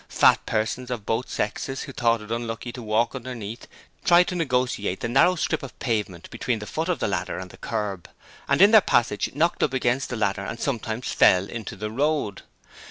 [0.09, 3.67] Fat persons of both sexes who thought it unlucky to walk underneath,
[4.03, 7.51] tried to negotiate the narrow strip of pavement between the foot of the ladder and
[7.51, 8.09] the kerb,
[8.47, 12.41] and in their passage knocked up against the ladder and sometimes fell into the road.